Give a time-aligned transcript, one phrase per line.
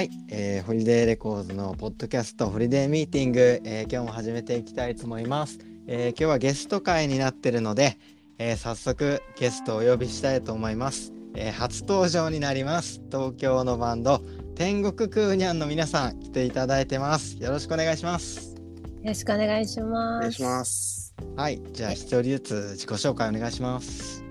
[0.00, 7.98] はい、えーホリデーレコーズのポッドキャストホリデーミーティング、えー今日も始めていきたいと思います、えー今日はゲスト会になってるので、
[8.38, 14.22] えー早速ゲストをお呼びしたいと思います、えー初登場になります東京のバンド
[14.54, 18.62] 天国クーニャンの皆さん来ていただいてますよろしくお願いしますよ
[19.04, 20.16] ろしくお願いします。
[20.16, 21.14] お願いします。
[21.36, 24.24] はいじゃあ一人ずつ自己紹介お願いします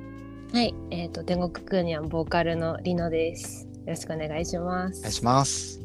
[0.51, 3.68] はい、えっ、と天国クーニャンボーカルのリノです。
[3.85, 4.99] よろしくお願いします。
[4.99, 5.79] お願いします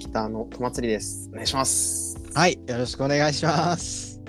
[0.00, 1.28] 北のとまつりです。
[1.32, 2.16] お願いします。
[2.34, 4.20] はい、よろしくお願いします。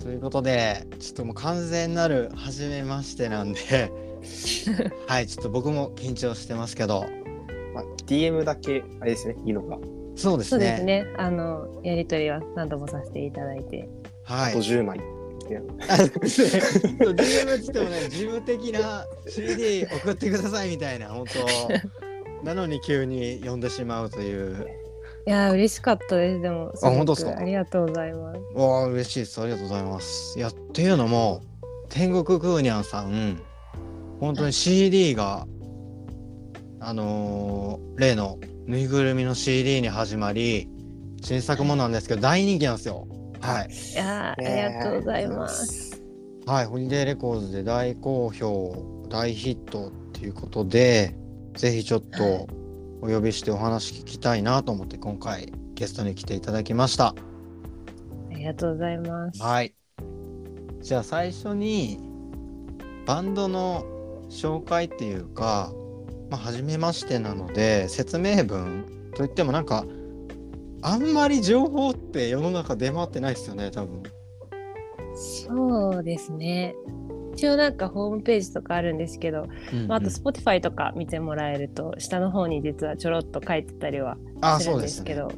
[0.00, 3.60] ということで、ちょっともう完全なる初めましてなんで、
[5.06, 7.04] はい、ちょっと僕も緊張してますけど、
[7.74, 9.36] まあ、DM だけあれですね。
[9.44, 9.78] いいのが。
[10.16, 10.56] そうですね。
[10.56, 11.06] そうですね。
[11.18, 13.88] あのやりとりは何度もさせていただいて、
[14.24, 14.52] はい。
[14.52, 15.19] あと10枚。
[15.50, 22.44] いやあね DM っつってもね、事務的な CD 送ってくださいみたいな、本当。
[22.46, 24.66] なのに急に呼んでしまうという。
[25.26, 26.40] いやー嬉しかったです。
[26.40, 27.36] でもすあ本当ですか？
[27.36, 28.38] ありがとうございます。
[28.54, 29.40] わあ、嬉しいです。
[29.40, 30.38] ありがとうございます。
[30.38, 31.42] いや、っていうのも、
[31.90, 33.42] 天国クーニャンさん、
[34.20, 35.46] 本当に CD が、
[36.80, 40.68] あのー例のぬいぐるみの CD に始まり、
[41.22, 43.06] 新作もなんですけど、大人気なんですよ。
[43.40, 43.70] はい。
[43.72, 46.02] いやーありがとうございます。
[46.46, 51.14] はい、 Holiday Records で大好評、大ヒットっていうことで、
[51.54, 52.46] ぜひちょっとはい
[53.02, 57.08] お呼びしてお話聞きたいなと思って、今回ゲストに来ていただきました。
[57.08, 57.14] あ
[58.34, 59.42] りがとうございます。
[59.42, 59.74] はい。
[60.82, 61.98] じゃあ最初に
[63.06, 63.84] バンドの
[64.28, 65.72] 紹介っていうか、
[66.30, 69.84] まあ、初めましてなので説明文といってもなんか
[70.82, 74.02] あんまり情報って世の中出回ってないですよね多分。
[75.14, 76.74] そうですね。
[77.34, 79.46] 一応なんかホームページとかあるんですけど、
[79.88, 84.16] まあ、あと Spotify とか見てもらえると下の方に実はちょろっと書いてたりは
[84.60, 85.34] するんですすけど、はい、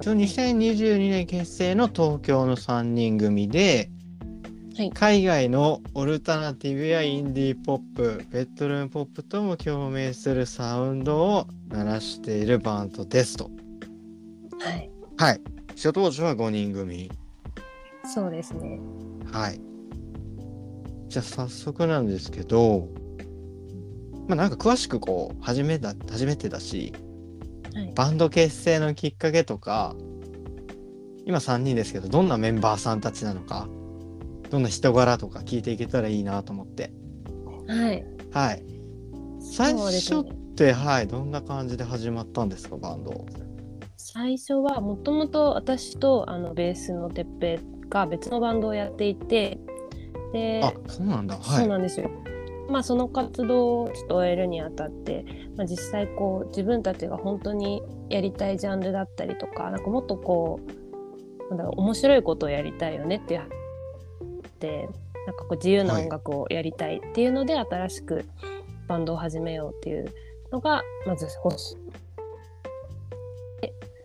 [0.00, 3.88] 一応2022年結成の東京の3人組で、
[4.76, 13.50] はい海外のオルタナティブやインディーポップベッドルームポップとも共鳴するサウンドを鳴らしているバンドですと。
[14.62, 15.40] はい、はい。
[15.70, 17.10] 初登場は5人組。
[18.14, 18.78] そうですね。
[19.32, 19.60] はい。
[21.08, 22.88] じゃあ早速なんですけど、
[24.28, 26.92] まあなんか詳しくこう、初めだ、初めてだし、
[27.74, 29.96] はい、バンド結成のきっかけとか、
[31.24, 33.68] 今3人ですけど、どんなメンバーさんたちなのか、
[34.50, 36.92] どんな人柄とか聞いていけたらいいなと思って。
[37.66, 38.64] はい、はい。
[39.40, 40.32] 最初っね。
[40.54, 43.26] て、はい、どんな感じで始まったんですか、バンド。
[44.12, 49.58] 最初はもともと私とあのベースのてっぺいが別のバンドをやっていて、
[50.34, 51.36] で、あ、そうなんだ。
[51.36, 51.60] はい。
[51.60, 52.10] そうなんですよ。
[52.68, 55.24] まあその活動をちょっと終えるにあたって、
[55.56, 60.60] まあ、実際こう自分たちが本当にやりたいジャンルだったりとかなんかもっとこ
[61.48, 63.48] うなんだろう面白いことをやりたいよねっていう
[64.60, 64.88] で
[65.26, 68.24] なんかこう自由な音楽をやりたいっていうので、新しく
[68.88, 70.06] バンドを始めようっていう
[70.50, 71.76] のがまず欲しい。
[71.76, 71.81] で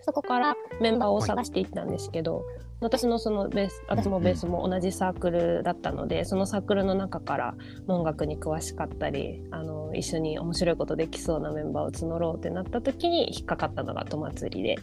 [0.08, 2.46] そこからメンバーを探していったんですけど、
[2.80, 7.56] 私のそのベース私もベースも同じサークルだったので、そのサークルの中から
[7.90, 14.78] 音楽に詳しかったりあの一緒に面白いことできそうなメンバーを募ろうってなった時に引っかかったのがと祭りで、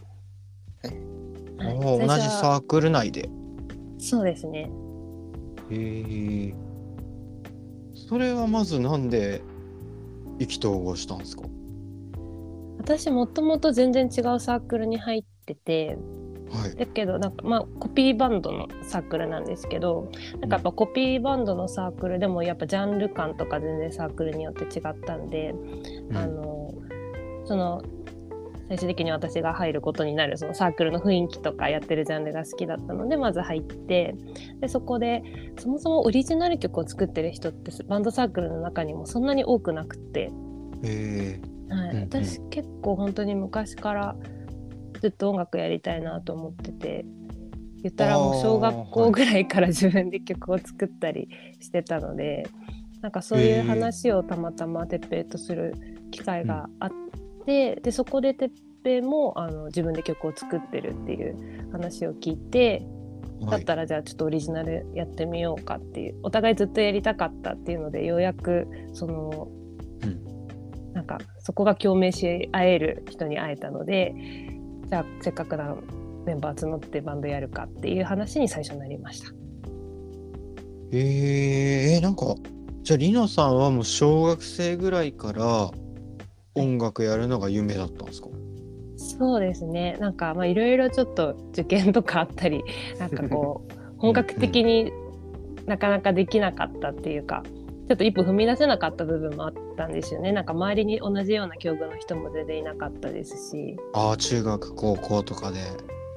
[0.83, 1.79] はい。
[1.79, 3.27] 同じサークル内で？
[3.97, 4.69] そうですね。
[5.71, 6.53] へえ。
[7.95, 9.41] それはまずなんで
[10.37, 11.43] 意気投合したんですか？
[12.85, 15.97] 私もともと全然違うサークルに入ってて
[16.51, 16.75] はい。
[16.75, 25.55] だけどなんかまあコピーバンドのサークルなんですけどなんかやっぱコピーバンドのサークルでもやっぱジャンル感とか全然サークルによって違ったんで、
[26.09, 26.73] うんあの
[27.45, 27.81] その
[28.67, 34.15] 最終的に私が入ることになるそのサークルの雰囲気とかやってるジャンルが好きだったのでまず入って
[34.59, 35.21] でそこで
[35.59, 40.31] そもそもオリジナル曲を作ってる人ってバンドサークルの中にもそんなに多くなくて、へ
[40.83, 41.54] え。
[41.69, 44.15] はい私結構本当に昔から
[45.01, 47.05] ずっと音楽やりたいなと思ってて
[47.85, 51.29] 言ったらもう小学校ぐらいから自分で曲を作ったり
[51.59, 52.49] してたので、
[53.01, 55.75] なんかそういう話をたまたまてっぺいとする
[56.09, 56.91] 機会があっ
[57.45, 58.51] て、でそこでてっ
[58.83, 62.81] ぺいもあの自分で曲を作ってるっていう話を聞いて
[63.41, 63.61] だはい。
[63.61, 69.64] ったらじゃあちょっとオリジナルやってみようかっていうお互いずっとやりたかったっていうのでようやくその、うん
[71.07, 74.15] なんかそこが共鳴し合える人に会えたので
[74.87, 75.75] じゃあせっかくなら
[76.25, 79.29] メンバー募ってバンドやるかっていう話に最初なりました。
[80.91, 82.35] へえ、えなんか、
[82.83, 85.71] じゃあ、りなさんはもう小学生ぐらいから、
[86.55, 88.29] 音楽やるのが夢だったんですか？
[88.97, 89.97] そうですね。
[89.99, 92.63] なんかまあいろいろちょっと受験とかあったり
[92.97, 94.91] なんかこう本格的に
[95.65, 97.43] なかなかできなかったっていうか、
[97.87, 100.31] ちょっと一歩踏み出せなかった部分もあったんですよね。
[100.31, 103.77] なんか周りに同じような境遇の人も全然いなかったですし。
[103.93, 105.59] ああ中学高校とかで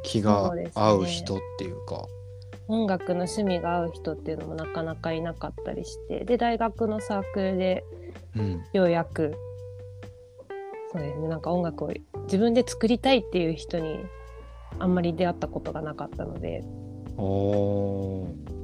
[0.03, 2.07] 気が合う人っていうか。
[2.69, 6.25] 音楽の趣味が合う人っていうのもなかなかいなかったりして。
[6.25, 7.85] で大学のサークルで
[8.35, 8.65] うん。
[8.73, 9.35] ようやく
[10.91, 11.29] そうですね。
[11.29, 11.93] なんか音楽を
[12.25, 13.99] 自分で作りたいっていう人に
[14.79, 16.65] あんまり出会ったことがなかったので。
[17.19, 18.58] おー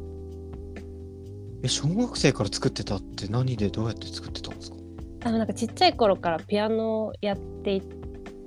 [1.65, 4.77] え小学生から作ってたって何でどうやって作ってたんですか？
[5.25, 7.83] あのなんかちっちゃい頃からピアノをやってい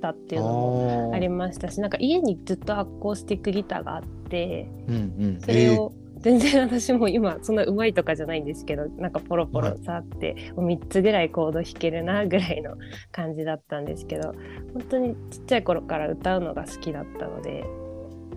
[0.00, 4.98] たっていうのもあありましたしなんか家にずっとアコースティックギターがあってうんう
[5.36, 5.40] ん。
[5.40, 12.76] それを全然私も今そんな上手いとかじゃないんですけどなんかポロポロ触ってもう3つぐらいコード弾けるなぐらいの
[13.12, 14.34] 感じだったんですけど
[14.74, 17.64] 本当にちっちゃい頃から歌うのが好きだったので。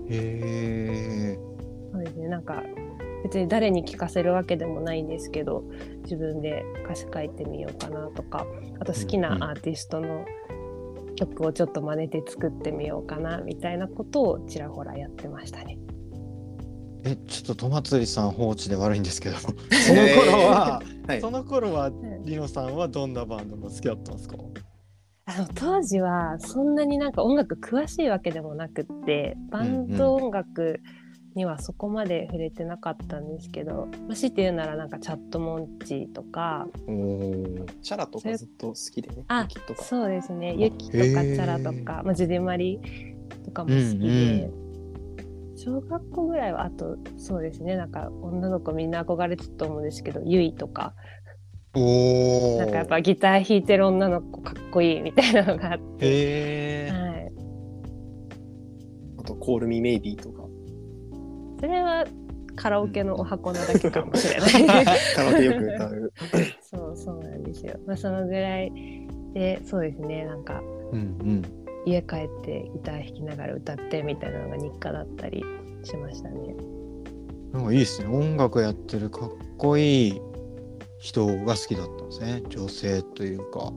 [0.09, 1.39] えー、へえ
[1.91, 2.63] そうですねなんか
[3.23, 5.63] 別に誰に聴かせるわけでもないんですけど
[6.03, 8.45] 自分で歌詞書いてみようかなとか
[8.79, 10.25] あと好きなアーティストの
[11.15, 15.77] 曲をちょっと真似て作ってみようかなみたいなことをちらほらやってましたね。
[17.03, 19.55] えちょっと戸祭さん放置で悪いんですけど その
[20.07, 21.21] 頃は、はい。
[21.21, 21.91] その頃は
[22.25, 24.37] リノさんはどんなバンドが好きだったんですか？
[25.25, 30.81] あの当時はそんなになんか音楽詳しいわけでもなくってバンド音楽
[31.35, 36.67] にはそこまで触れてなかったんですけど、もしって言うならなんかチャットモンチーとか。
[37.81, 39.23] チャラとかずっと好きでね。
[39.27, 39.47] あ。
[39.83, 40.55] そうですね。
[40.55, 42.79] ユキとかチャラとか、まあ、ジュディマリ
[43.45, 44.49] とかも好きで、
[45.55, 47.75] 小学校ぐらいはあとそうですね。
[47.75, 50.93] なんか女の子みんな憧れてたと思うんですけどユイとか。
[51.73, 57.31] おおなんかやっぱギター弾いてる女の子かっこいいみたいなのがあって、はい、
[59.19, 60.40] あと、コールミメイビーとか。
[61.61, 62.05] それは
[62.55, 64.85] カラオケのお箱なだけかもしれない。
[65.15, 66.13] カラオケよく歌う。
[66.61, 67.79] そうそうなんですよ。
[67.85, 68.71] まあそのぐらい
[69.33, 70.61] でそうですねなんか
[70.91, 71.41] うんうん
[71.85, 75.43] 家帰ってギター弾きながら歌ってみたいなのが日課だったり
[75.83, 76.55] しましたね。
[77.53, 80.21] なんかいいですね音楽やってるかっこいい
[80.99, 83.73] 人が好きだったんですね女性というか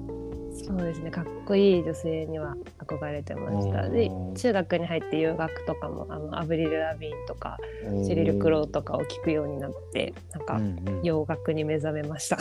[0.66, 1.10] そうですね。
[1.10, 3.88] かっこいい女性には憧れてました。
[3.88, 7.58] で中学に入って洋楽とかもあのアブリル・ラビーンとか
[8.06, 10.60] シリル・クローとかを聴くようになってなんか
[11.02, 12.36] 洋楽に目覚めました。
[12.36, 12.38] う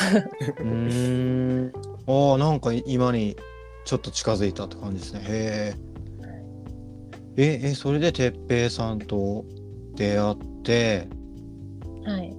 [0.63, 1.73] ーん。
[2.07, 3.35] ああなんか今に
[3.85, 5.19] ちょっと近づいたって感じですね。
[5.27, 5.83] へえ
[7.35, 9.43] ええそれで哲平さんと
[9.95, 11.07] 出会って
[12.05, 12.33] はい。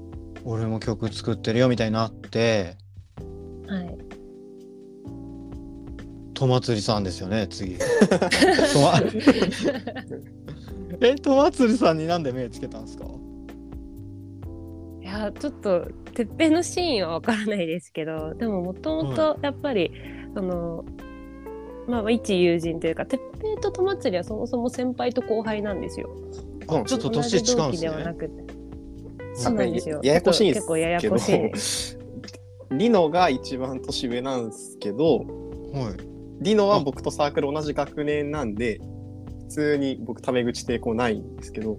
[0.45, 2.77] 俺も曲作ってるよみたいになって
[3.67, 4.14] はい。
[6.35, 7.77] 戸祭さんですよね次。
[7.79, 7.85] と
[8.81, 9.01] ま
[11.01, 13.05] え戸祭さんになんで目つけたんですか？
[15.03, 19.91] いやちょっとてっぺんのシーンはわからないですけどでももともとやっぱり、
[20.35, 20.85] その
[21.87, 26.11] まあ一友人というかてっぺんととまつりはそもそも先輩と後輩なんですよ。
[26.67, 27.91] あちょっと年違うんですね。
[29.37, 30.01] そうなんですよ。
[30.03, 31.51] ややこしいんです結構ややけどこしい。
[32.77, 35.27] リノが一番年上なんですけど、はい
[36.41, 38.81] リノは僕とサークル同じ学年なんで、
[39.43, 41.79] 普通に僕タメ口抵抗ないんですけど、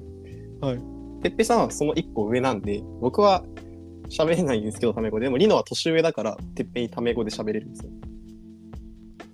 [0.61, 0.79] はい。
[1.21, 3.43] てっぺさんはその一個上なんで、僕は
[4.09, 5.25] 喋れないんですけど、タメ語で。
[5.25, 7.91] でもリノは年上だから、てっぺにタメ語で喋れるんですよ。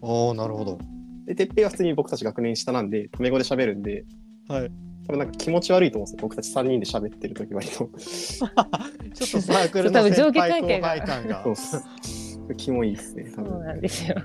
[0.04, 0.80] ああなるほど
[1.28, 4.06] で、てっぺは普通に僕たち学年下なんで、タメ語で喋るんで、
[4.48, 4.72] はい
[5.08, 6.20] 多分なんか気持ち悪いと思うんですよ。
[6.22, 7.90] 僕たち3人で喋ってる時割と。
[7.98, 11.84] ちょっとサークルの多分上先輩下関係が後輩感がそうっす。
[12.58, 13.32] キモいですね。
[13.32, 14.16] 多そう分なんですよ。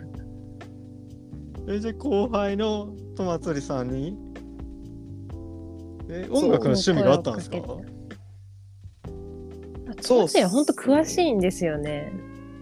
[1.69, 4.17] えじゃあ後輩の戸祭さんに？
[6.09, 7.57] えそう音楽の趣味があったんですか？
[10.01, 12.13] そうです本当詳しいんですよね。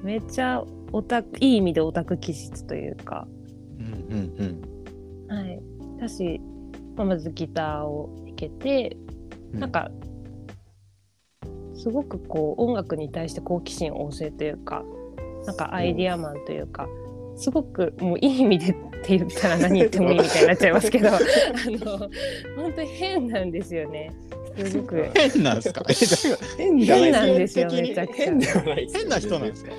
[0.02, 3.26] めっちゃオタクいい意味でオタク気質というか。
[3.78, 4.62] うんうん
[5.28, 5.60] はい。
[5.98, 6.40] だし、
[6.96, 8.96] まあ、まずギターを弾けて、
[9.52, 9.90] うんなんか、
[11.74, 14.84] すごくこう音楽に対して好奇心旺盛というか、
[15.46, 16.86] なんかアイディアマンというか、
[17.36, 21.18] すごくもういい意味でって言ったら何言ってもいいみたいになっちゃいますけど、 あ
[21.68, 21.98] の、
[22.56, 24.12] 本当に変なんですよね。
[24.64, 25.08] すごく。
[25.14, 25.84] 変なんですか
[26.56, 28.24] 変なんですよ、めちゃくちゃ。
[28.24, 29.72] 変ではないですよ変な人なんですか？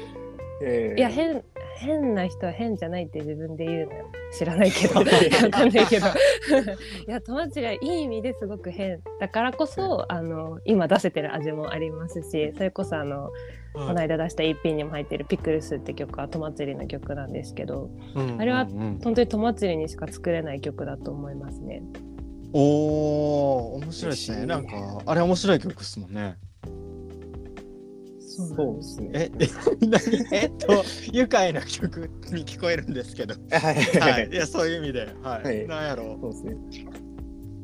[0.61, 1.43] ええいや変
[1.75, 4.05] 変な人は変じゃないって自分で言うのよ。
[4.31, 4.95] 知らないけど。
[4.99, 5.05] わ
[5.51, 6.07] かんないけど。
[7.07, 13.31] いや友達がいい意味ですごく変だからこそあの今出せてる味もありますしそれこそあの
[13.73, 18.69] この間出した EP にも入ってる「ピクルス」って曲は「とまつり」の曲なんですけどうんあれはうん。
[18.69, 21.83] うん本当にとまつりにしか作れない曲だと思いますね。
[22.53, 24.45] おお面白いですね。
[24.45, 26.37] なんかあれ面白い曲ですもんね。
[28.35, 29.09] そうですね。
[29.13, 29.47] え、え
[29.87, 30.01] 何？
[30.31, 33.35] えっと愉快な曲に聞こえるんですけど。
[33.51, 34.05] はいは。
[34.11, 34.33] はいい。
[34.33, 35.43] いやそういう意味で、はい。
[35.43, 36.55] はいなんやろそうですね。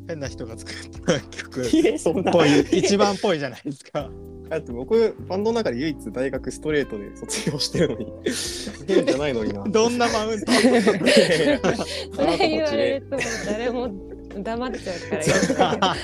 [0.08, 0.76] 変な人が作っ
[1.06, 2.32] た曲っいやそんな。
[2.32, 4.10] ぽい一番っぽいじゃないですか。
[4.50, 8.08] だって僕、バンドの中で唯一大学ストレートで卒業してるのに、
[8.86, 9.64] 変じゃないのにな。
[9.64, 10.52] どんなマウント？
[10.52, 10.62] そ
[12.26, 13.90] れ言われるともう誰も
[14.44, 15.96] 黙っちゃうから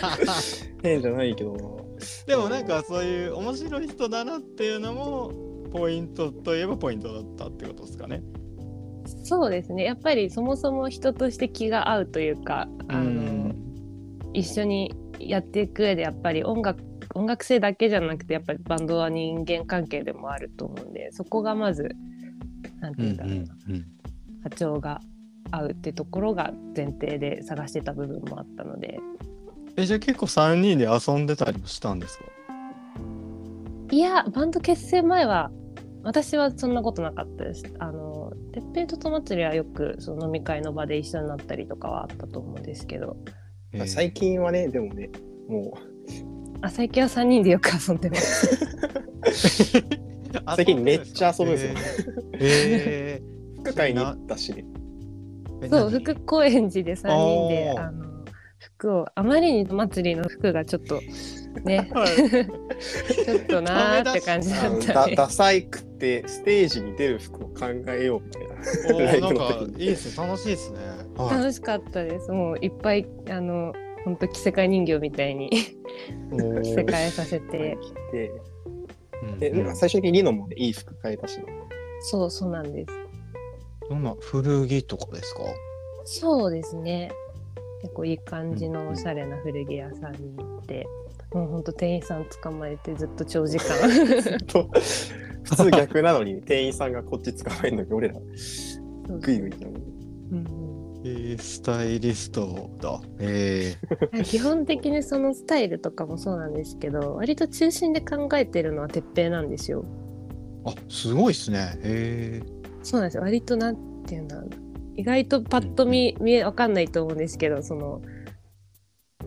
[0.81, 1.86] 変じゃないけどな。
[2.25, 5.31] でもなんかそういう面白い人だなっていうのも
[5.71, 8.21] ポイントといえばポイントだったってことですかね。
[9.23, 9.83] そうですね。
[9.83, 13.53] やっぱりそもそも人として気が合うというかあの
[14.33, 16.83] 一緒にやっていく上でやっぱり音楽
[17.15, 21.95] 音楽性だけじゃなくてやっぱりバンドは人間関係でもあると思うんでそこがまず
[22.79, 23.55] なんてうんいうんだろうな、
[24.43, 25.01] 波長が
[25.51, 28.99] 合うってところが前提で探してた部分もあったので
[29.77, 32.25] えじゃあ結構3人で遊んでたりもしたんですか？
[33.91, 35.51] いやバンド結成前は
[36.03, 37.63] 私はそんなことなかったです。
[37.79, 43.17] あのてっぺいとと祭りはよくその飲み会の場で一緒になったりとかはあったと思うんですけど。
[43.73, 45.09] まあ最近はね、でもね、
[45.47, 45.77] も
[46.61, 48.57] あ最近は3人でよく遊んでます。
[50.55, 51.73] 最近めっちゃ遊ぶんですよ。
[52.39, 54.65] へう、 服買いに行ったしね。
[55.61, 55.99] えそう何？
[55.99, 58.05] 福高円寺で3人であの
[58.77, 61.01] 服をあまりに祭りの服がちょっと
[61.63, 62.07] ね はい
[63.25, 65.15] ちょっとなーって感じだったね。
[65.15, 69.19] ダダサいくってステージに出る服を考えようみたいな。
[69.19, 70.77] なんかいいですね楽しいですね。
[71.15, 72.31] は楽しかったです。
[72.31, 73.73] もういっぱいあの
[74.05, 75.55] 本当着せ替え人形みたいに着
[76.75, 78.31] せ替えさせて着て、
[79.23, 81.45] うんで、うん最終的にリノもね、いい服買えたしね。
[82.01, 82.93] そうそうなんです。
[83.89, 85.41] どんな古着とかですか？
[86.05, 87.11] そうですね。
[87.81, 90.87] 結構いい感じのおしゃれな古着屋さんに行って、
[91.33, 94.39] もうほんと店員さん捕まえてずっと長時間。
[94.47, 94.69] と。
[95.43, 98.15] 普通逆なのに、店員さんがこっち捕まえるのに、俺ら
[99.19, 99.97] グイグイなのに。
[100.31, 100.67] うん
[101.03, 102.99] えー、スタイリストだ。
[103.19, 103.75] え
[104.11, 109.85] うん 基本的にそのスタイルとかもそうなんですけど割と中心で考えてるのは鉄平なんですよ。
[110.65, 111.77] ー、あすごいですね。
[111.83, 113.23] へえそうなんですよ。
[113.23, 114.49] 割となんていうんだろう。
[114.49, 114.57] な
[114.97, 118.01] 意外とパッと見見えわかんないと思うんですけどその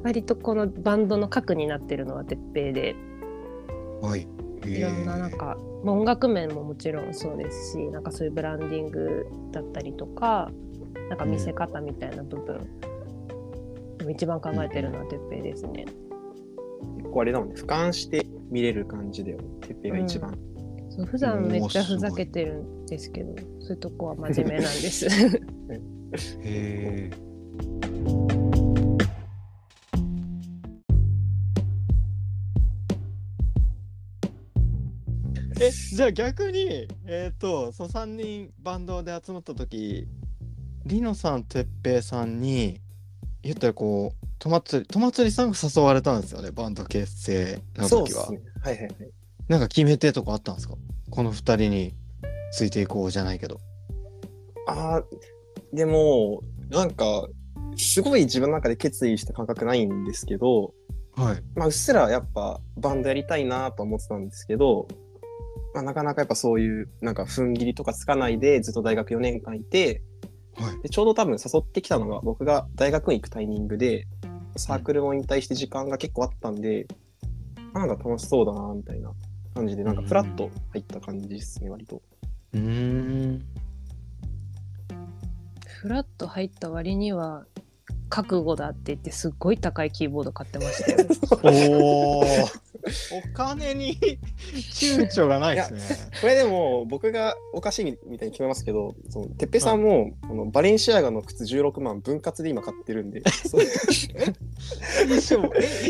[0.03, 2.95] 割とこのバンドの核になってるのは鉄平で
[4.03, 4.27] はい。
[4.67, 10.51] いろんななんか、まあ、音楽面ももちろんそうですしなんかそういうブランディングだったりとか
[11.09, 12.59] なんか見せ方みたいな部分、
[13.99, 15.87] でも一番考えてるのは鉄平ですね。
[16.99, 19.45] 結構あれだもんね、俯瞰して見れる感じだよね。
[19.61, 20.39] てっぺいが一番。
[21.01, 25.07] そう普段めっちゃふざけてるんですけどそういうとこは真面目なんです。
[25.07, 25.11] へ
[26.43, 27.11] え。
[35.63, 40.07] えじゃあ逆にえっ、とその3人バンドで集まった時
[40.87, 42.81] リノさんてっぺいさんに
[43.43, 48.41] 言ったらこうとまつりとまつりさんが誘われたんですよねバンド結成の時は、そうですね。
[48.63, 48.95] はいはいはい。
[49.49, 50.77] なんか決め手とかあったんですか？
[51.11, 51.95] この2人に
[52.53, 53.61] ついていこうじゃないけど。
[54.67, 55.05] ああ、
[55.73, 57.29] でも、なんか、
[57.77, 60.75] すごい自分の中で決意した感覚ないんですけど、
[61.15, 61.43] はい。
[61.55, 64.87] まあ、うっすらやっぱバンドやりたいなと思ってたんですけど、
[65.75, 70.03] まあ、なかなかやっぱそういうなんか踏ん切りとかつかないでずっと大学4年間いて
[70.57, 70.83] はい。
[70.83, 74.07] でちょうど多分誘ってきたのが僕が大学に行くタイミングで
[74.57, 76.87] サークルも引退して時間が結構あったんで、
[77.73, 79.13] なんか楽しそうだなみたいな
[79.61, 82.01] 感じでなんかフラッと入った感じですね割と。
[82.55, 83.45] うーん
[85.67, 87.45] フラッと入った割には
[88.09, 91.09] 覚悟だって言ってすっごい高いキーボード買ってましたよ。
[91.45, 92.25] おお。
[93.13, 93.99] お金に
[94.73, 95.81] 躊躇がないですね。
[96.21, 103.23] これでも僕がおかしいみたいに聞こえますけど、そのてっぺさんも、このバレンシアガの靴16万分割で今買ってるんで、
[105.17, 105.43] 一緒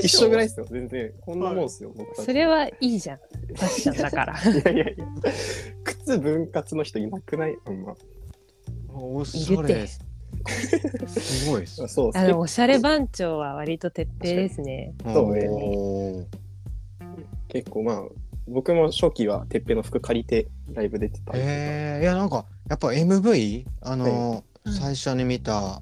[0.02, 0.28] 一緒？
[0.30, 1.12] ぐらいですよ、全然。
[1.20, 2.26] こんなもんですよ、僕たち。
[2.26, 3.18] それはいいじゃん。
[3.18, 4.40] ファッションだから。
[4.42, 5.06] いやいやいや、
[5.84, 7.56] 靴分割の人いなくない？
[7.66, 7.94] あんま。
[8.92, 10.00] おしゃれです。
[11.08, 11.86] すごいです。
[11.88, 14.94] そう、あのおしゃれ番長は割と徹底ですね。
[15.04, 16.26] そうね
[17.50, 18.02] 結構まあ、
[18.48, 21.38] 僕も初期はてっぺの服借りてライブ出てたりとか。
[21.38, 23.66] へえいやなんかやっぱ MV?
[23.82, 25.80] あの、はい最初に見た。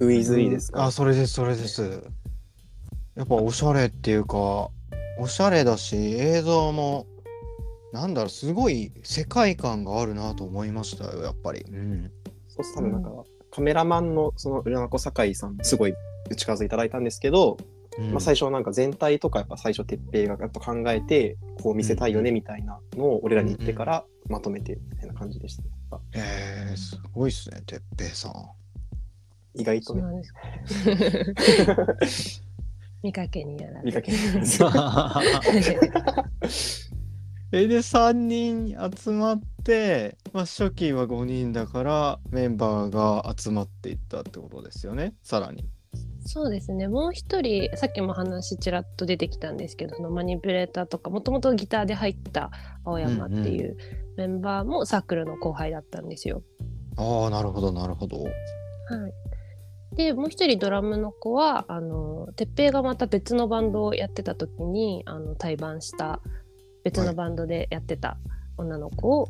[0.00, 2.02] ウィズイですか、あ、それです、それです。
[3.14, 4.70] やっぱおしゃれっていうか、
[5.18, 7.06] おしゃれだし、映像も、
[7.92, 11.62] なんだろう、すごい世界観があるなと思いましたよ、やっぱり。
[11.62, 12.10] うん。
[12.48, 13.10] そう多分なんか、
[13.50, 15.94] カメラマンのその浦名子酒井さんすごい
[16.28, 17.56] 打ち数いただいたんですけど、
[17.98, 25.68] うんまあ、最初なんか全体とかやっぱ最初哲平がやっぱ考えてこう見せたいよねみたいなのを俺らに言ってからまとめてみたいな感じでした、ね
[26.14, 28.32] えー、すごいっすね、てっぺいさん。
[29.54, 30.02] 意外とね。
[33.02, 34.18] 見かけにやられ見かけて。
[37.52, 45.64] えで3人集まって、まあ、初期は5人だからメンバーが集まっていったってことですよねさらに。
[46.26, 52.50] そうですねもう一人さっきも話ちらっと出てきたんですけどそのマニピュレーターとかもともとギターで入った
[52.84, 53.76] 青山っていう
[54.16, 56.42] メンバーもサークルの後輩だったんですよ。
[56.96, 58.22] ああなるほどなるほど。
[58.22, 58.30] は
[59.92, 66.20] い、でもう一人ドラムの子はあの哲平がまた別のバンドをやってた時にあの対バンした
[66.84, 68.16] 別のバンドでやってた
[68.56, 69.28] 女の子を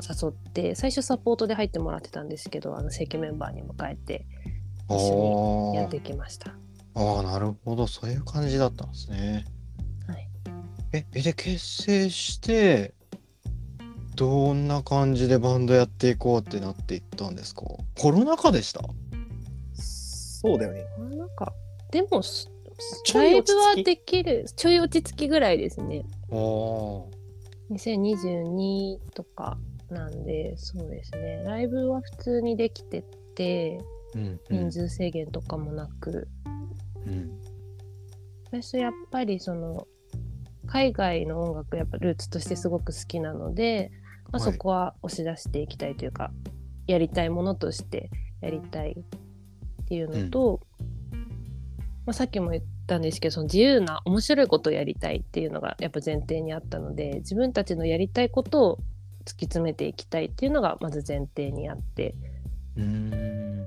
[0.00, 4.55] 誘って、最初サポートで入ってもらってたんですけどあの正規メンバーに迎えてあ
[4.88, 6.54] 一緒にやっーてきました。
[6.94, 7.86] あーなるほど。
[7.86, 9.44] そういう感じだったんですね。
[10.06, 10.28] はい、
[10.92, 12.94] ええで結成して
[14.14, 17.62] どんな感じでバンドやっていこうってなっていったんですか？
[17.98, 18.80] コロナ禍でした？
[19.74, 20.84] そうだよね。
[21.16, 21.52] なんか
[21.90, 22.22] でも
[23.14, 26.04] ライブはできるちょい落ち着きぐらいですね。
[26.30, 27.04] あー。
[27.70, 29.58] 2022とか
[29.90, 31.42] なんでそうですね。
[31.44, 33.80] ライブは普通にできてて
[34.14, 34.70] うんうん。
[34.70, 36.28] 人数制限とかもなく、
[37.06, 37.40] うん。
[38.44, 39.86] 私やっぱりその
[40.66, 43.90] 海外の音楽やっぱルーツとしてすごく好きなので、
[44.32, 44.52] まあ、はい。
[44.52, 46.30] そこは押し出していきたいというか、
[46.86, 48.10] やりたいものとして
[48.40, 50.60] やりたいっていうのと、
[52.06, 58.78] まあ、さっきも言ったんですけどその自由な面白いことをやりたいっていうのがやっぱ前提にあったので自分たちのやりたいことを
[59.24, 62.14] 突き詰めていきたいっていうのがまず前提にあって、
[62.76, 63.66] うん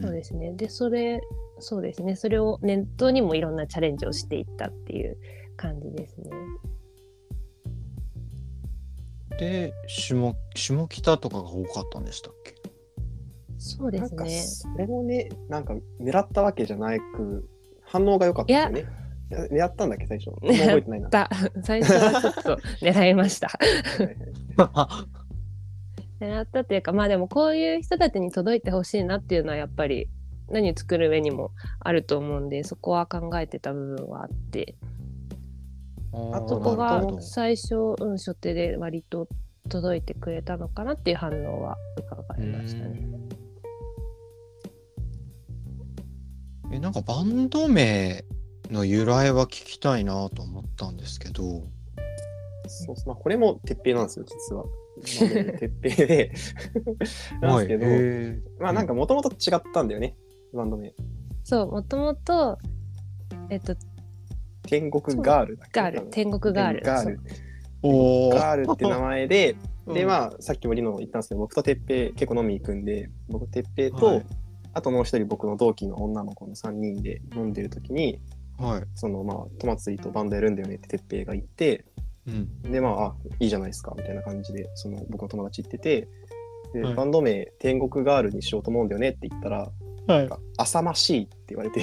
[0.00, 0.52] そうですね。
[0.52, 1.20] でそれ
[1.58, 2.14] そうですね。
[2.16, 5.16] それを念頭にもいろんなチャレンジをしていったっていう
[5.56, 6.30] 感じですね。
[9.38, 12.54] で下下北とかが多かったんでしたっけ？
[13.58, 14.72] そうでなんかすね。
[14.74, 17.48] それもねなんか狙ったわけじゃなく
[17.82, 18.80] 反応が良かったよね。
[18.80, 18.88] いや。
[19.30, 20.30] 狙ったんだっけ最初？
[20.40, 21.08] 覚えてないな。
[21.10, 21.28] だ
[21.62, 23.50] 最初はちょっと狙いました。
[26.20, 30.08] 狙ったっていうかまあでもこういう人たちに届いてほしいなっていうのはやっぱり
[30.48, 34.76] 何を作る上にもあると思うんでそこは考えてた部分はあって
[36.12, 39.28] あーそこが最初、うん、初手で割と
[39.68, 43.00] 届いてくれたのかなっていう反応は伺いましたね。
[43.00, 43.48] うん
[46.70, 48.24] えなんかバンド名
[48.70, 51.42] の由来は聞きたいなと思ったんですけど
[52.66, 54.64] そうそうまあ、これも鉄平なんですよ実は。
[54.98, 56.32] まあね鉄平で。
[57.40, 60.16] なんですけど、はいまあなんかもともと違ったんだよね
[60.52, 60.92] バンド名。
[61.44, 62.58] そうもともと
[63.50, 63.74] えっと
[64.62, 65.80] 天国ガールだっけ？
[65.80, 66.10] ガール。
[66.10, 66.80] 天国ガール。
[66.82, 67.20] ガール。
[67.82, 68.34] おー。
[68.34, 69.56] ガールって名前で、
[69.86, 74.26] であまあさっきもリノ言ったんですけど僕と鉄平結構飲み行くんで僕鉄平と、はい。
[74.74, 78.20] あともう一人僕の同期の女の子の3人で飲んでる時に
[78.58, 81.84] はい、そのまあトマツリとバンドやるんだよねって鉄平が言って
[82.64, 86.08] うん、でまああいいじゃないですかみたいな感じでその僕の友達言ってて
[86.72, 86.94] で、はい。
[86.94, 89.70] バンド名天国ガールにしようと思うんだよねって言ったら
[90.08, 90.28] はい。
[90.56, 91.82] 浅ましいって言われて。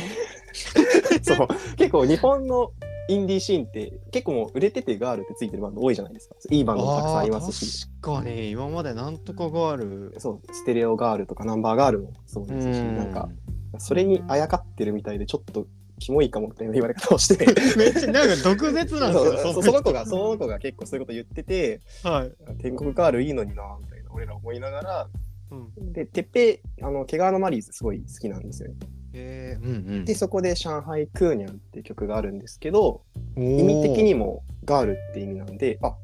[1.22, 1.48] そう。
[1.78, 2.72] 結構日本の
[3.08, 6.36] インディーシーンって結構もう売れててガールってついてるバンド多いじゃないですか。
[6.50, 7.88] いいバンドもたくさんありますし。
[8.02, 8.50] 確かに。
[8.50, 9.78] 今までなんとかガー
[10.12, 10.16] ル。
[10.18, 10.54] そう。
[10.54, 13.30] ステレオガールとかナンバーガールもそうですしなんか
[13.78, 15.68] それにあやかってるみたいでちょっと
[16.00, 17.46] キモいかもみたいな言われ方をして。
[17.78, 25.10] めっちゃなんか毒舌なんですよその子がその子が結構そういうこと言っててはい、天国ガールいいのになみたいな俺ら思いながら
[25.52, 28.76] うん、でてっぺいあの毛皮のマリーズすごい好きなんですよね。
[29.14, 30.06] えー、うんうん。
[30.06, 33.04] でそこで「上海クーニャン」っていう曲があるんですけど
[33.38, 35.96] 意意味的にもガールって意味なんであ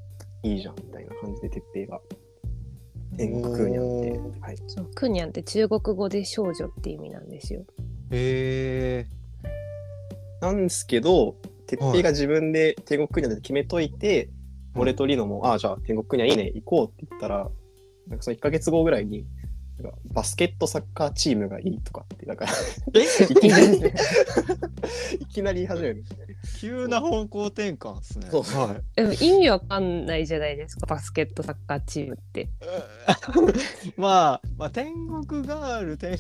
[0.44, 2.00] いいじゃんみたいな感じでてっぺいが
[3.18, 7.66] 天国クーニャンって、はい、そうクニャンって中国語で少女って意味なんですよ。
[8.12, 9.21] へえ
[10.42, 11.36] なんですけど
[11.68, 14.30] てっぺいが自分で天国クーニャンで決めといて、
[14.76, 17.50] 俺とリノも「ああじゃあ天国クーニャンいいね行こう」って言ったら
[18.08, 19.26] なんかその1ヶ月後ぐらいに
[19.82, 22.46] なんかバスケットサッカーチームがいいとかって、なんか
[22.94, 23.24] え？
[23.32, 23.78] いきなり、
[25.20, 26.04] いきなり言い始める。
[26.60, 28.28] 急な方向転換ですね。
[28.30, 28.96] そうはい。
[28.96, 32.50] でも意味わかんないじゃないですかバスケットサッカーチームって。
[33.98, 36.18] まあ、まあ、天国ガール、天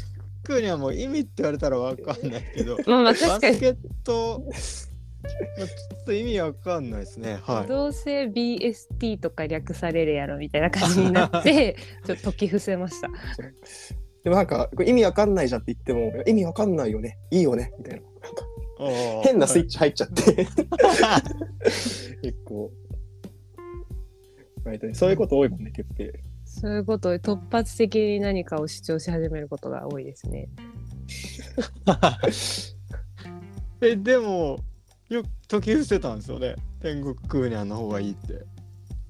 [0.52, 7.40] 国にはもう意味って言われたらわかんないけど、まあまあバ確かにスケット、まあ、ちょっと意味わかんないですね。
[7.44, 7.68] はい。
[7.68, 13.10] どうせ BST とか略されるやろみたいな感じになって ちょっと解き伏せました。
[14.24, 18.02] でもなんか、意味わかんないじゃんって言っても、意味わかんないよね、いいよね、みたいな。
[18.02, 18.46] なんか
[19.24, 20.46] 変なスイッチ入っちゃって、
[22.22, 22.72] 結構。
[24.64, 26.31] 割とね、そういうこと多いもんね、てっぺい。
[26.52, 30.50] そういうことを突発的に何かを主張し始めることが多いですね。
[33.82, 34.60] え、でも、
[35.10, 36.56] よく解き伏せたんですよね。
[36.82, 38.46] 天国クーニャンの方がいいって。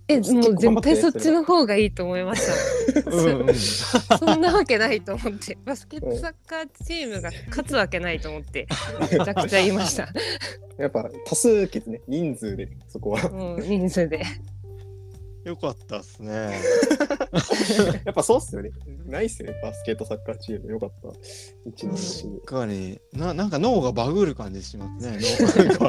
[0.07, 2.47] え、もう絶対そっちの方がいいと思いまし
[3.03, 3.11] た。
[3.11, 3.55] うんうん。
[3.55, 8.67] そんなわけないと思って、バスケットサッカーチームが勝つわけないと思って、
[9.01, 10.09] めちゃくちゃ言いました。
[10.77, 13.29] やっぱ多数決ね、人数で、そこは。
[13.29, 14.23] もう人数で。
[15.43, 16.31] よかったっすね。
[18.05, 18.71] やっぱそうっすよね。
[19.05, 20.71] ないっすよね、バスケットサッカーチーム。
[20.71, 21.09] よかった。
[21.65, 25.19] 一年し確かにな、なんか脳がバグる感じしますね。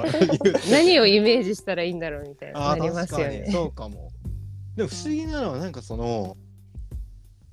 [0.70, 3.52] 何をイメージしたらいいんだろうみたいなありますよ確かにね。
[3.52, 4.10] そうかも。
[4.76, 6.36] でも不思議なのはなんかその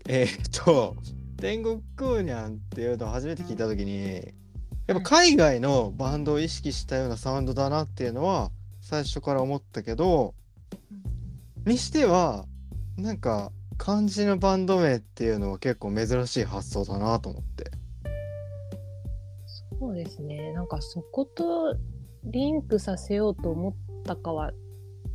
[0.07, 0.95] えーっと
[1.37, 4.33] 天国クーニャンっていうのを初めて聞いた時に
[4.87, 10.33] やっぱ海外のバンドを意識したようなサウンドだなっていうのは最初から思ったけど
[11.65, 12.45] にしては
[12.97, 17.71] なんか漢字のバンド名っていうのは結構珍しい発想だなと思って。
[19.79, 20.51] そうですね。
[20.51, 21.75] なんかそこと
[22.25, 24.51] リンクさせようと思ったかは、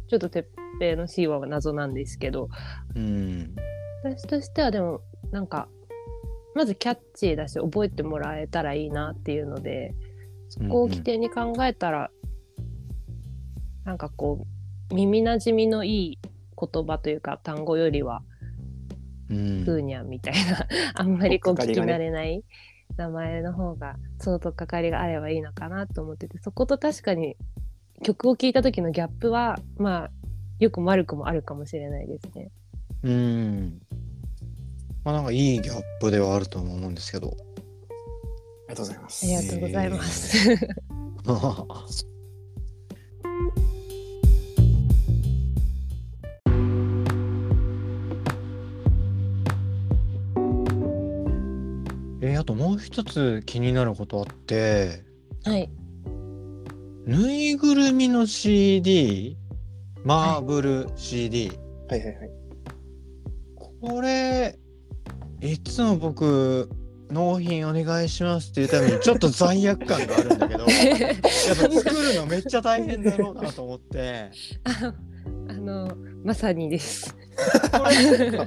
[0.08, 0.46] ちょっと鉄
[0.80, 2.48] 平の C は謎なんですけど、
[2.94, 3.54] うん。
[4.02, 5.68] 私としてはでも、なんか、
[6.54, 9.94] まずキャッチーだし、覚えてもらえたらいいなっていうので、
[10.48, 12.10] そこを起点に考えたら、
[13.84, 14.46] なんかこ
[14.90, 16.18] う、耳なじみのいい
[16.58, 18.22] 言葉というか単語よりは、
[19.30, 22.44] うんプーニャンみたいな、 あんまりこう聞き慣れない
[22.96, 27.36] 名前の方が、そうとっかかりがあればいいのかなと思ってて、そこと確かに
[28.02, 30.10] 曲を聴いた時のギャップは、まあ、
[30.58, 32.50] よくも悪くもあるかもしれないですね。
[33.02, 33.80] うん。
[35.04, 37.36] まあなんかいいギャップではあると思うんですけど。
[38.68, 39.26] ありがとうございます。
[39.26, 40.48] ありがとうございます。
[52.74, 55.04] もう一つ気になることあって
[55.44, 55.70] はい。
[57.06, 59.36] ぬいぐるみの CD
[60.02, 61.52] マーブル CD、
[61.88, 62.30] はいはいはい。
[63.80, 64.58] これ
[65.40, 66.68] いつも僕
[67.10, 74.30] 納品お願いしますっていうために ちょっと罪悪感があるんだけど やっぱ作るのめっちゃ大変だろうなと思って
[74.64, 74.94] あ
[75.48, 77.14] あの、まさにです。
[77.70, 78.46] これな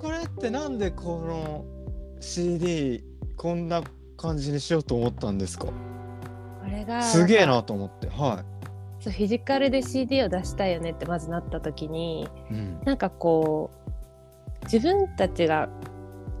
[0.00, 1.64] これってなんでこの
[2.20, 3.09] CD
[3.40, 3.82] こんな
[4.18, 5.64] 感じにしようと思ったんですか？
[5.64, 5.72] こ
[6.70, 8.06] れが、すげえなと思って。
[8.08, 8.44] は
[8.98, 12.80] そうフィジカルで CD を出したいよねってまずなった時に、い、うん。
[12.84, 13.70] なんかこ
[14.60, 15.70] う自分たちが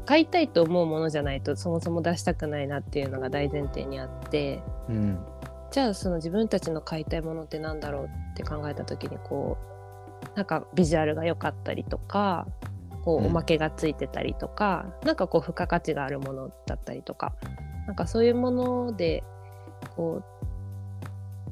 [0.04, 5.18] 買いたいと思うものじゃないとそもそも出したくないなっていうのが大前提にあってうん。
[5.70, 9.56] じゃあその自分たちの買いたいものってなんだろうって考えた時にこ
[10.34, 12.46] うなんかビジュアルが良かったりとか
[13.04, 13.24] こうん。
[13.24, 17.34] うおまけがついてたりとか、なんかこう付加価値があるものだったりとか
[17.86, 19.24] なんかそういうもので
[19.96, 20.22] こ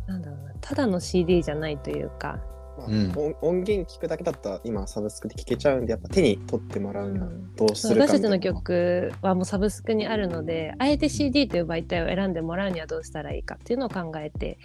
[0.07, 2.39] うなんだろうなただの CD じゃないというか
[2.79, 3.11] まあうん。
[3.11, 7.55] 音音源聞くだけだったら今サブスクで聞けちゃうんで、やっぱ手に取ってもらうにはうん。
[7.57, 14.59] どうするか私たちの曲はもうサブスクにあるのであえて CD という媒体を選んでもらうにはどうしたらいいかっていうのを考えて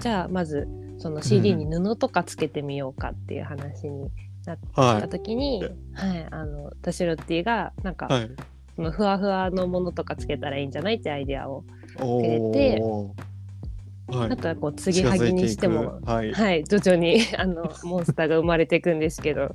[0.00, 0.68] じゃあまず
[0.98, 4.10] その CD に布とかつけてみようかっていう話に
[4.46, 5.62] なっはた時に、
[5.94, 8.30] はいあのタシロッティがなんか、いはい。
[8.76, 11.64] そのふわふわのものとかつけたらいいんじゃないってアイデアを
[11.98, 14.30] おれてーはい。
[14.32, 19.54] あとはこう継ぎはぎにしてもはい、はい、徐々に あのモンスターが生まれていくんですけど。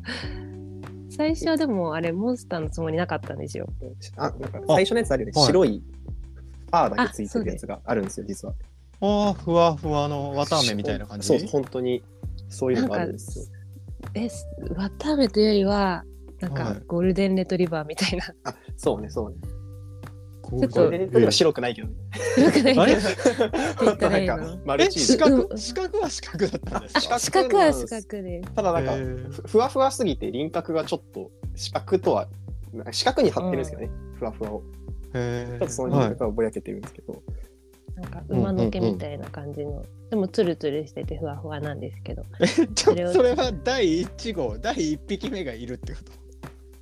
[1.13, 3.67] 最初はでもあれモンスターのつもりなかったんですよ。
[4.15, 5.33] あ、なんか最初のやつあるよね。
[5.35, 5.45] はい。
[5.45, 5.83] 白い
[6.71, 8.53] ファーだけついてるやつがあるんですよ、実は。
[9.01, 11.27] ああふわふわの綿あめみたいな感じ？
[11.27, 12.01] そう、本当に
[12.47, 13.45] そういうのがあるんですよ。
[14.13, 14.27] え
[14.75, 16.03] 綿あめというよりは
[16.39, 16.81] なんかはい。
[16.87, 19.37] ゴールデンレトリバーみたいな、 あ、そうね、そうね。
[20.41, 21.93] こちょっとこれで例えば白くないけどね。
[22.35, 22.79] 白くない。
[22.79, 22.95] あれ？
[22.95, 23.01] け
[23.79, 24.25] どなん
[24.65, 25.17] かえ四チーズ。
[25.17, 25.55] 角？
[25.55, 28.41] 四角は四角だったんですかあ四角は四角で。
[28.43, 28.51] す。
[28.55, 29.31] ただなんか、へー。
[29.31, 32.27] ふふわふわすぎて輪郭がちょっと四角とは
[32.91, 34.63] 四角に貼ってるんですけどね、ふわふわを。
[35.13, 37.21] へちょっとその辺がぼやけてるんですけど、
[37.95, 42.25] なんか馬の毛みたいな感じの、でもツルツルしててふわふわなんですけど。
[42.75, 46.11] ちょそれは第1号第1匹目がいるってこと？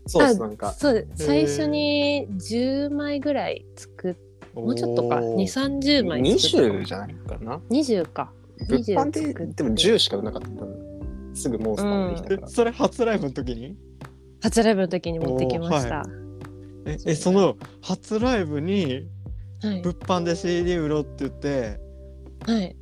[0.08, 0.72] そうです、あなんか。
[0.74, 4.16] そう最初に10枚ぐらい作っ
[4.56, 6.78] もうちょっとか2おー3 0枚作った。
[6.78, 7.58] 20じゃないかな。
[7.70, 8.32] 20か。
[8.68, 9.64] 物販で20作って。
[9.64, 10.50] でも10しかなかった
[11.34, 12.48] すぐモンスターができたから。
[12.48, 13.76] えそれ初ライブの時に？
[14.42, 16.06] 初ライブの時に持ってきました、
[16.86, 19.06] ええその初ライブに
[19.62, 19.82] はい。
[19.82, 21.80] 物販で CD 売ろうって言って
[22.46, 22.76] はい。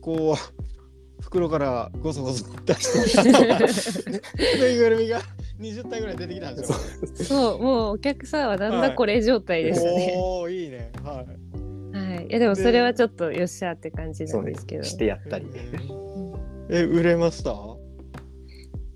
[0.00, 4.20] こう袋からゴソゴソ出して
[4.58, 5.20] ぬいぐるみが
[5.60, 6.78] 20体ぐらい出てきたんですよ。
[7.24, 7.62] そう。
[7.62, 10.90] もうお客さんはなんだこれ状態でしたね、おおいいね。
[11.04, 11.96] はい。
[11.96, 14.84] はい、いやでもそれはちょっとよっしゃって感じなんですけど。
[14.84, 15.46] してやったり。
[15.46, 16.34] うん。
[16.70, 17.54] え売れました？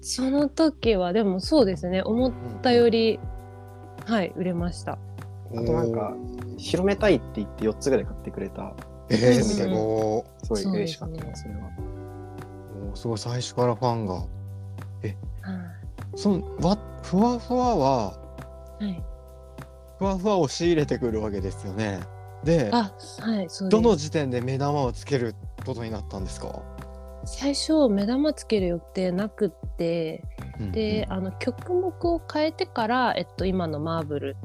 [0.00, 2.02] その時はでもそうですね。
[2.02, 3.20] 思ったより
[4.04, 4.98] はい売れました
[5.52, 6.14] あとなんか
[6.56, 8.74] 広めたいって言って4つぐらい買ってくれた。
[9.08, 11.60] えー、うんすごすごい嬉しかったなそれは。
[11.60, 11.62] い。
[12.90, 14.14] おーすごい最初からファンが。
[14.14, 14.26] はい
[16.16, 18.14] そのわふわふわはは
[18.80, 19.02] い
[19.98, 22.00] ふわふわを仕入れてくるわけですよね。
[22.42, 26.62] で、あはいそうですどの時点で目玉をつけることになったんですか？
[27.24, 30.22] 最初目玉つける予定なくって
[30.72, 34.36] で、あの曲目を変えてから、えっと、今のマーブル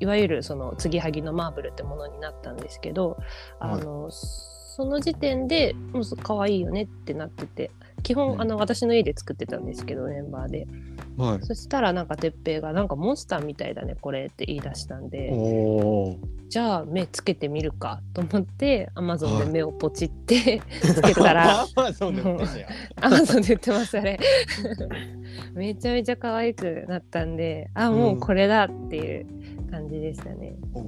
[0.00, 3.16] いわゆるその継ぎはぎのマーブルってものになったんですけど
[3.60, 7.70] あの、その時点でもう可愛いよねってなってて
[8.02, 10.62] 基本、うんあの私の家で作ってたんですけどメンバーで。
[10.64, 11.46] うんはい。
[11.46, 16.18] そしたらなんか哲平が「なんかモンスターみたいだねこれ」って言い出したんでおお。
[16.48, 21.62] じゃあ目つけてみるかと思ってアマゾンで目をポチって つけたら。
[21.62, 22.68] アマゾンで売ってんねや。
[23.00, 24.18] アマゾンで売ってますあれ。
[25.54, 29.26] めちゃめちゃ可愛くなったんであもうこれだっていう
[29.70, 30.78] 感じでしたね、お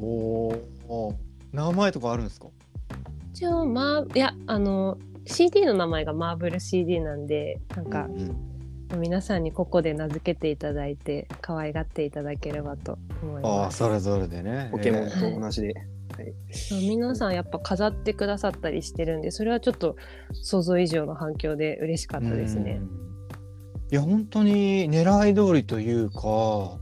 [0.88, 1.14] お。
[1.53, 2.47] 名前とかあるんですか？
[3.33, 14.69] 一応まあいやあの CD の名前がマーブル CD なんでなんかうんうん皆さんにここで名付けていただいて可愛がっていただければと思いああますそれぞれでね。
[14.73, 15.75] ポケモンえーと同じで。
[16.51, 19.95] そう皆さんやっぱ飾ってくださったりしてるんでそれはちょっと
[20.33, 22.85] 想像以上の反響で嬉しかったですねう。
[22.85, 22.88] ん
[23.93, 26.79] いや本当に狙い通りというか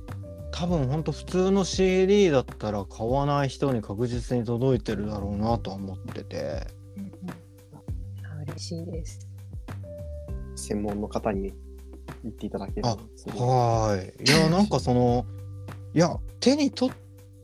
[0.59, 6.67] 多分本当普通の CD だったら買わない人に確実に届いてるだろうなとは思ってて。
[6.97, 7.31] うんうん。
[7.31, 9.29] あ嬉しいです。
[10.55, 11.53] 専門の方に
[12.23, 14.25] 言っていただけるあとすごいはい。
[14.25, 15.27] いやなんかその
[15.93, 16.95] いや手に取っ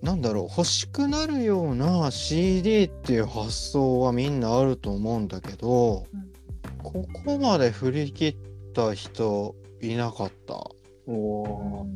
[0.00, 6.32] なんだろう欲しくなるような CD っていう発想はみんなあると思うんだけど、うん。
[6.82, 8.36] ここまで振り切っ
[8.72, 10.54] た人いなかった。
[11.06, 11.86] お。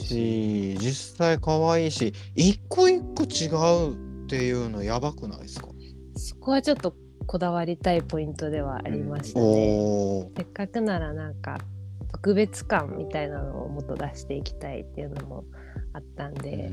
[0.00, 3.48] し実際可愛いし一個一個違
[3.88, 3.92] う
[4.24, 5.68] っていうのやばくないですか？
[6.16, 6.94] そこはちょっと
[7.26, 9.46] こだわりたいポイントではありましたね。
[9.46, 10.36] おー。
[10.36, 11.58] せっかくならなんか
[12.12, 15.44] 特別感みたいなのをもっと出していきたいっていうのも
[15.92, 16.70] あったんで、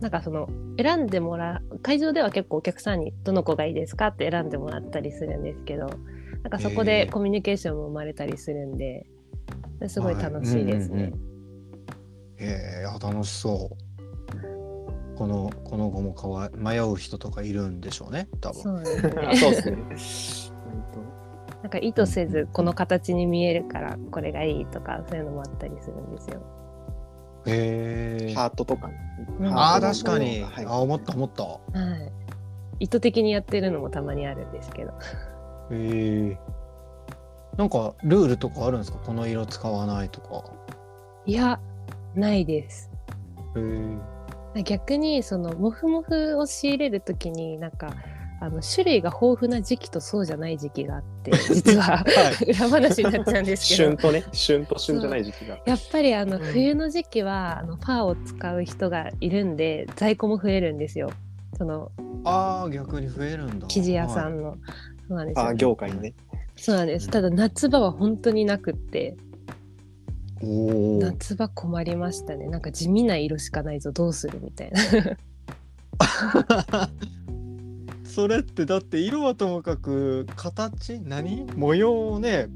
[0.00, 0.48] なんかその
[0.78, 5.86] 選んでもらう会場では結構お客さんにどの子がいいですかって選んでもらったりするんですけど
[6.42, 7.10] なんかそこへでー。
[7.10, 9.06] コミュニケーションも生まれたりするんで
[9.88, 11.02] すごい楽しいですね。
[11.02, 11.20] はいうんうん。
[11.22, 11.25] へ
[12.38, 15.16] えあ楽しそう。
[15.16, 18.62] このこの子もかわい迷う人とかいるんでしょうね多分。
[18.62, 20.56] そうですね。
[21.62, 26.40] なんか意図せずこの形に見えるからこれがいいとかそういうのもあったりするんですよ。
[27.46, 28.88] へえハートとか。
[28.88, 28.94] ね。
[29.40, 29.46] うん。
[29.46, 30.66] あーハートの確かに、はい。
[30.66, 31.42] あ思った思った。
[31.44, 32.12] はい。
[32.80, 34.92] 意図的にやってるのもたまにあるんですけど。
[35.70, 36.38] へえ
[37.56, 38.98] なんかルールとかあるんですか？
[38.98, 40.44] この色使わないとか。
[41.24, 41.58] いや、
[42.16, 42.90] ないです。
[44.64, 47.94] 逆にそのモフモフを仕入れるときになんか
[48.40, 52.04] あの種類が豊富な時期とそうじゃない時期があって 実は。
[52.46, 53.90] 裏話になっちゃうんですけど。
[53.90, 55.58] 旬とね、旬と旬じゃない時期が。
[55.66, 56.42] やっぱりあのうん。
[56.42, 61.10] 冬の時期はあのファーを使う人がいるんで在庫も増えるんですよ。
[61.56, 61.90] その
[62.24, 63.66] ああ逆に増えるんだ。
[63.68, 64.32] 生地屋さはい。
[64.32, 64.56] んの、
[65.08, 65.46] そうなんですよ。
[65.46, 66.14] あー業界にね。
[66.56, 67.08] そうなんです。
[67.08, 69.16] ただ夏場は本当になくって
[70.40, 72.48] 夏場困りましたね。
[72.48, 74.80] なんか地味な色しかないぞどうするみたいな。
[78.04, 81.00] それってだって色はともかく形？
[81.00, 81.46] 何？
[81.56, 82.48] 模様ね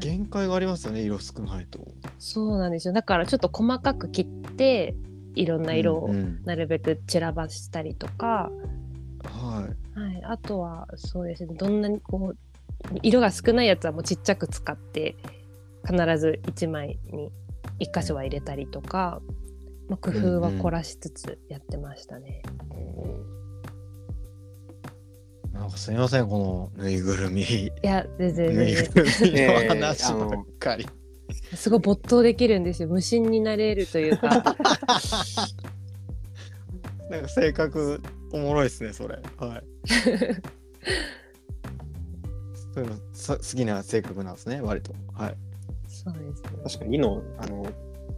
[0.00, 1.80] 限界がありますよね色少ないと。
[2.18, 2.94] そうなんですよ。
[2.94, 4.94] だからちょっと細かく切って
[5.34, 6.42] いろんな色をうんうん。
[6.44, 8.50] なるべく散らばしたりとか、
[9.24, 9.98] はい。
[9.98, 11.54] はい、あとはそうですね。
[11.54, 12.36] どんなにこう
[13.02, 15.16] 色が少ないやつはもうちっちゃく使って
[15.84, 17.30] 必ず1枚に
[17.80, 19.20] 1箇所は入れたりとか
[19.92, 22.40] まあ、工夫は凝らしつつやってましたね。
[25.52, 27.42] なんかすみません、このぬいぐるみ。
[27.42, 30.86] いや全然ぬい全ぐるみのええ話ばっかり。
[30.86, 30.92] 然
[31.54, 34.28] すごい没頭できるんですよ無心になれるというか
[37.10, 39.18] なんか性格おもろいですね、それ。
[39.36, 39.64] はい。
[42.74, 44.94] そういうのさ好きな性格なんですね、割と。
[45.12, 45.36] はい。
[46.04, 46.50] そうですね。
[46.64, 47.66] 確かに、リノ、あの、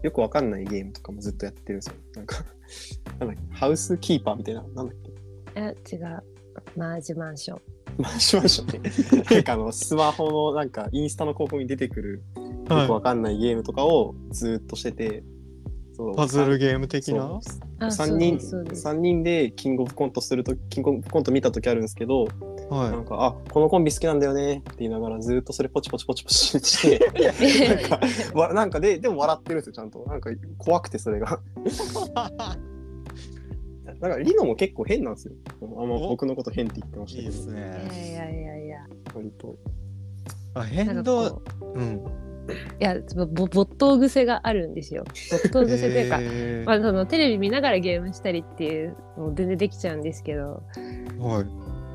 [0.03, 1.95] よくわかんないゲームとかもずっとやってるんですよ。
[2.17, 2.45] なんか、
[3.21, 4.97] なんだっけ、ハウスキーパーみたいな、なんだっ
[5.55, 6.23] け、いや違う
[6.77, 7.61] マージマンション。
[7.99, 9.25] マンションマンションね。
[9.31, 12.23] なんかあの、スマホのなんか、インスタの広告に出てくる、
[12.69, 15.25] よくわかんないゲームとかをずっとしてて、
[15.97, 17.41] そうパズルゲーム的な？
[17.79, 22.27] あ3人そうですそうです三人でキングオブコントするとキングオブコント見た時あるんですけど、
[22.71, 26.99] なはんかあこのコンビ好きなんだよねって言いながらずっとそれポチポチポチポチして
[27.69, 28.01] なんか
[28.35, 31.41] わなんかででも笑ってるんですよちゃんとなんか怖くてそれが
[34.01, 37.09] だからリノも結構変なんですよあんまお僕のこと変って言ってまい。
[37.09, 38.11] したけどいいですね。
[38.11, 38.87] いやいやいや。
[39.15, 39.57] 割と
[40.55, 41.27] あ変動。
[41.27, 41.43] う
[41.75, 42.05] うん。
[42.79, 45.05] いやぼ没頭癖があるんですよ。
[45.31, 50.63] 没頭癖というか、へーまあ、そのテレビ見ながらゲームしたりっていうのも全然できちゃうんですけど
[51.19, 51.47] はい。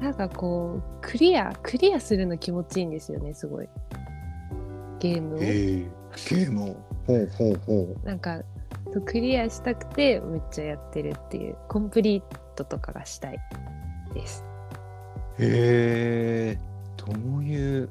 [0.02, 3.70] なんかこうクリアクリアするの気持ちいいんですよねすごい
[5.00, 5.40] ゲームを。
[5.42, 5.90] えー、
[6.30, 6.76] ゲームを？
[7.08, 8.42] ほうほうほなんか
[9.06, 12.24] クリアしたくてめっちゃやってるっていうコンプリー
[12.56, 13.40] トとかがしたい
[14.14, 14.44] です。
[15.38, 15.44] う。
[15.44, 16.60] へえ。
[16.98, 17.90] どういう。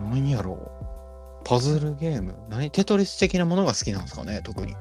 [0.00, 0.70] 何やろう。
[1.44, 2.34] パズルゲーム？
[2.48, 2.70] 何？
[2.70, 4.74] テトリス的なものが好きなんですかね、特に。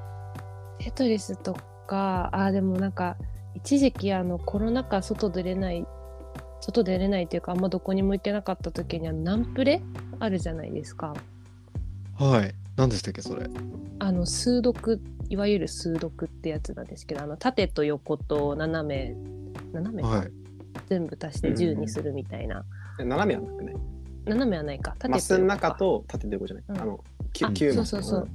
[0.80, 1.56] テトリスと
[1.88, 3.18] かあーでもなんか
[3.56, 5.86] 一時期あのコロナ禍外出れない
[6.62, 9.82] 外出れないっていうかあんまどこにも行けなかった時にはナンプレ
[10.20, 11.14] あるじゃないですか。
[12.18, 12.54] はい。
[12.78, 13.48] 何でしたっけ、それ。
[14.00, 19.16] あの数読いわゆる数読ってやつなんですけどあの縦と横と斜め
[19.74, 20.32] 斜めか、はい。
[20.88, 22.64] 全部足して10にするみたいな、
[23.00, 23.76] え斜めはなくない？
[24.26, 24.96] 斜めはないか。
[25.00, 26.82] 縦と中と縦と横じゃない、うん。
[26.82, 28.30] あのあ9 9マスそうそうそう。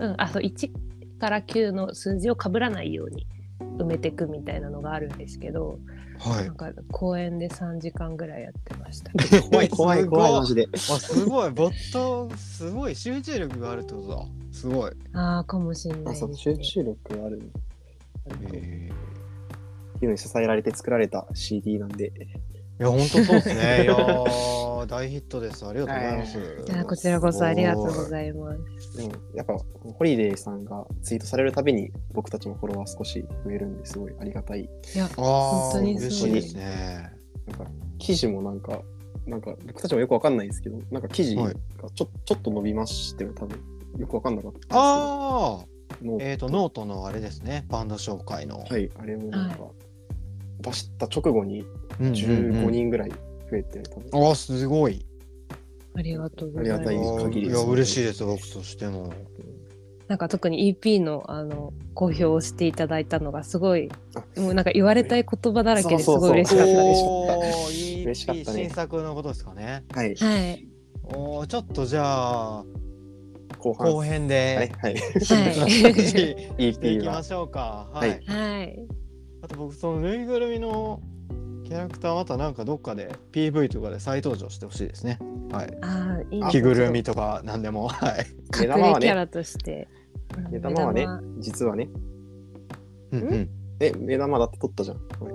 [0.00, 0.70] うん、あそう1
[1.18, 3.26] から9の数字を被らないように
[3.60, 5.78] 埋めていくみたいなのがあるんですけど、
[6.18, 9.10] はなんか公園で3時間ぐらいやってました。
[9.38, 9.42] い。
[9.50, 11.50] 怖い怖い怖いマジであ、すごい。
[11.50, 12.94] ボット、すごい。
[12.94, 14.24] 集中力があるってことだ。
[14.52, 14.92] すごい。
[15.12, 16.58] ああかもしれなあいです、そう集ね。
[16.64, 18.90] 中力あるってえ
[20.00, 22.12] いうのに支えられて作られた CD なんで
[22.80, 23.82] いや、本当そうですね。
[23.84, 25.66] いやー、大ヒットです。
[25.66, 26.38] ありがとうございます。
[26.38, 28.96] いやこちらこそありがとうございます。
[28.96, 37.12] でもやっぱホリデーさんがツイートされるたびに僕たちもフォロワー少し増えるんですごいありがたいいや本当に嬉しいですね。
[37.48, 38.82] なんか記事もなんか
[39.26, 41.54] なんか僕たちもよくわかんないんですけどなんか記事がはい
[41.94, 43.58] ちょ,、ちょっと伸びまして多分
[43.98, 45.66] よくわかんなかったんですけどああ、
[46.02, 47.64] ノーえっ、と、ノートのあれですね。
[47.68, 48.60] バンド紹介の。
[48.60, 49.58] はいあれもなんか、
[50.60, 51.64] 出した直後に
[52.00, 55.04] 15人ぐらい増えて、多分ああ、すごい。
[55.94, 56.88] ありがとうございます。
[56.88, 59.12] ありがたい限りですいや、嬉しいです、僕としても。
[60.08, 67.02] なんか特に EP のあの公表をしていただいたのがすごいあもうなんか言われたい言葉だらけですごい嬉しかったです。
[67.04, 69.84] おーいい嬉しかったね新作のことですかね。
[69.92, 70.66] はいはい
[71.14, 72.64] おーちょっとじゃあ、
[73.58, 77.90] 後半後編はいで、はい はいしていきましょうか。
[77.92, 78.00] は。
[78.00, 78.86] はいいはい。
[79.42, 81.00] あと僕、そのぬいぐるみの
[81.68, 85.18] キャラクター、またなんかどっかで PV とかで再登場してほしいですね。
[85.52, 85.78] はい。
[85.82, 87.88] ああいいね着ぐるみとかなんでも。
[87.88, 88.26] はい。
[88.58, 89.86] 隠れキャラとして。
[89.92, 91.06] うん目玉はね
[91.38, 91.88] 実はね
[93.12, 93.50] うんうん。
[93.80, 95.32] え目玉だって取ったじゃん目これ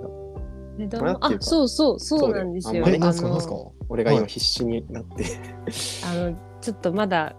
[0.74, 2.84] っていうか玉あそうそうそうなんですよ。
[2.86, 3.54] なんすかなんすか？
[3.88, 5.24] 俺が今必死になって、
[6.04, 7.36] あのちょっとまだ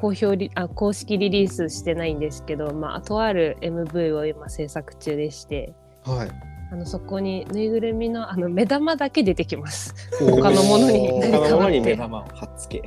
[0.00, 5.72] 公表リあ公式リリースしてないんですけど、まあ、とある MV を今制作中でして
[6.04, 6.53] はい。
[6.72, 9.94] あのそこにぬいぐるみのあの目玉だけ出てきます。
[10.18, 12.82] 他他のものに他何かのものに目玉を貼っつけ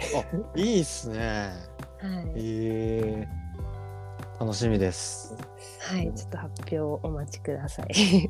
[0.56, 1.52] いいっすね。
[2.00, 5.36] はい、えー、楽しみです。
[5.80, 8.30] はい、ちょっと発表をお待ちください。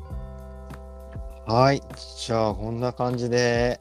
[1.46, 1.82] はい。
[2.18, 3.80] じゃあ、こんな感じで、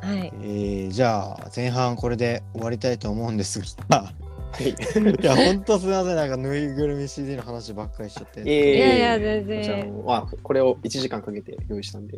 [0.00, 4.12] はい、えー、じゃあ、前半これで終わりたいと思うんですが、
[4.56, 6.16] はいいや、ほんとすみません。
[6.16, 8.40] なんか、ぬいぐるみ CD の話ばっかりしちゃって。
[8.40, 10.04] いえいやいや全じゃあ然。
[10.04, 12.16] まあこれを1時間かけて用意したんで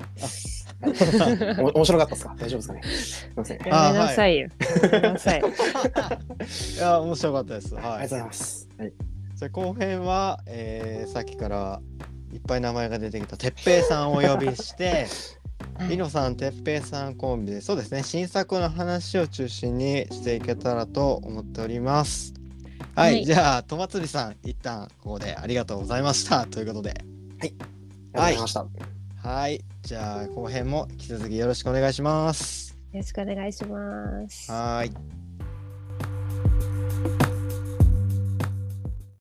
[1.58, 2.34] お面白かったですか？
[2.38, 2.82] 大丈夫ですかね？
[2.84, 4.48] すいませんありやめなさいよ。
[4.92, 5.40] やめなさい。
[6.76, 7.74] いや、面白かったです。
[7.74, 8.06] はいがとうご。
[8.08, 8.92] ざいます、はい、
[9.34, 11.80] じゃあ後編は、えーさっきから
[12.32, 15.06] いっぱい名前が出てきたてっぺいさんをお呼びして、はい
[15.88, 22.34] りのさん、てっぺいさんコンビで、そうですね、新作の話を中心にしていけたらと思っております。
[22.94, 26.46] はい、はいじゃあ、とまつりさん、一旦ここでありがとうございました。
[26.46, 28.66] ということで、ありがとうございました。
[29.22, 32.76] はい、じゃあ、後編も引き続きよろしくお願いします。
[32.92, 34.50] よろしくお願いします。
[34.50, 35.27] はい。